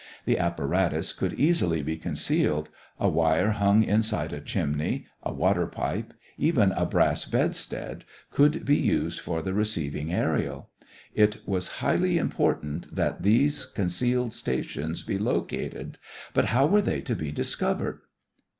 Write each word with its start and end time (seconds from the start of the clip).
The 0.25 0.39
apparatus 0.39 1.13
could 1.13 1.33
easily 1.35 1.83
be 1.83 1.95
concealed: 1.95 2.69
a 2.99 3.07
wire 3.07 3.51
hung 3.51 3.83
inside 3.83 4.33
a 4.33 4.41
chimney, 4.41 5.05
a 5.21 5.31
water 5.31 5.67
pipe, 5.67 6.15
even 6.39 6.71
a 6.71 6.87
brass 6.87 7.25
bedstead 7.25 8.03
could 8.31 8.65
be 8.65 8.77
used 8.77 9.19
for 9.19 9.43
the 9.43 9.53
receiving 9.53 10.07
aërial. 10.07 10.65
It 11.13 11.41
was 11.47 11.67
highly 11.83 12.17
important 12.17 12.95
that 12.95 13.21
these 13.21 13.67
concealed 13.67 14.33
stations 14.33 15.03
be 15.03 15.19
located, 15.19 15.99
but 16.33 16.45
how 16.45 16.65
were 16.65 16.81
they 16.81 17.01
to 17.01 17.15
be 17.15 17.31
discovered? 17.31 17.99